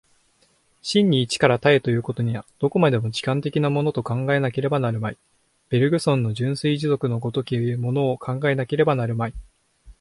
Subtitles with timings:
[0.81, 5.17] 真に一から多へというには、どこまでも時間的なものと考えなければなるまい、
[5.69, 9.33] ベルグソンの純粋持続の如きものを考えなければなるまい。